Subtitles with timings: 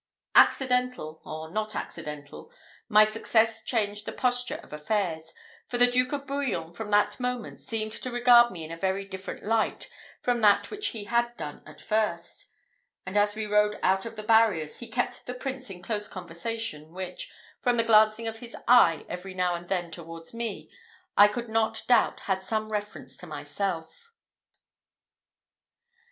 [0.33, 2.51] Accidental, or not accidental,
[2.89, 5.31] my success changed the posture of affairs,
[5.67, 9.05] for the Duke of Bouillon from that moment seemed to regard me in a very
[9.05, 12.47] different light from that which he had done at first;
[13.05, 16.93] and as we rode out of the barriers, he kept the Prince in close conversation,
[16.93, 17.31] which,
[17.61, 20.67] from the glancing of his eye every now and then towards me,
[21.15, 24.09] I could not doubt had some reference to myself.